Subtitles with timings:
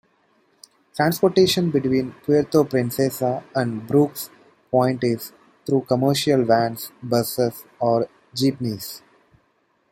[0.95, 4.31] Transportation between Puerto Princesa and Brooke's
[4.71, 5.31] Point is
[5.63, 9.03] through commercial vans, buses or jeepneys.